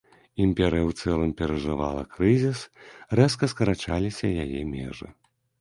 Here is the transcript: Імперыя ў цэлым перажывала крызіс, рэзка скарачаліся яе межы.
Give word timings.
Імперыя 0.43 0.83
ў 0.89 0.97
цэлым 1.01 1.31
перажывала 1.41 2.01
крызіс, 2.15 2.59
рэзка 3.21 3.53
скарачаліся 3.55 4.33
яе 4.47 4.61
межы. 4.75 5.07